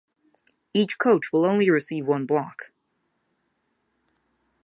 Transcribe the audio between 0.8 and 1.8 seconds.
coach will only